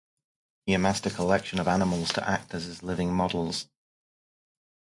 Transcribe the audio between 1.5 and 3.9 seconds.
of animals to act as his living models.